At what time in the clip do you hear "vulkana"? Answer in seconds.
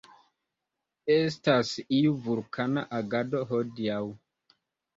2.29-2.87